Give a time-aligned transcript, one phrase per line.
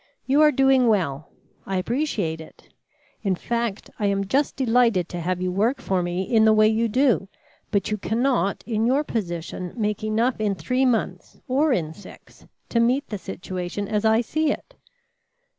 [0.25, 1.29] You are doing well;
[1.67, 2.69] I appreciate it;
[3.21, 6.67] in fact, I am just delighted to have you work for me in the way
[6.69, 7.27] you do,
[7.69, 12.79] but you cannot, in your position, make enough in three months, or in six, to
[12.79, 14.73] meet the situation as I see it.